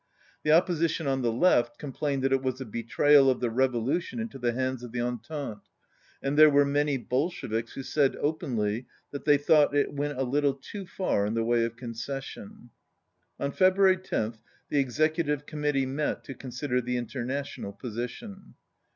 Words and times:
The 0.41 0.51
opposition 0.51 1.05
on 1.05 1.21
the 1.21 1.27
44 1.29 1.39
left 1.51 1.77
complained 1.77 2.23
that 2.23 2.33
it 2.33 2.41
was 2.41 2.59
a 2.59 2.65
betrayal 2.65 3.29
of 3.29 3.39
the 3.39 3.49
revo 3.49 3.85
lution 3.85 4.19
into 4.19 4.39
the 4.39 4.51
hands 4.53 4.81
of 4.81 4.91
the 4.91 4.99
Entente, 5.01 5.61
and 6.23 6.35
there 6.39 6.49
were 6.49 6.65
many 6.65 6.97
Bolsheviks 6.97 7.73
who 7.73 7.83
said 7.83 8.15
openly 8.15 8.87
that 9.11 9.25
they 9.25 9.37
thought 9.37 9.75
it 9.75 9.93
went 9.93 10.17
a 10.17 10.23
little 10.23 10.55
too 10.55 10.87
far 10.87 11.27
in 11.27 11.35
the 11.35 11.43
way 11.43 11.65
of 11.65 11.77
con 11.77 11.93
cession. 11.93 12.71
On 13.39 13.51
February 13.51 13.99
loth, 14.11 14.41
the 14.69 14.79
Executive 14.79 15.45
Com 15.45 15.61
mittee 15.61 15.85
met 15.87 16.23
to 16.23 16.33
consider 16.33 16.81
the 16.81 16.97
international 16.97 17.71
position. 17.71 18.55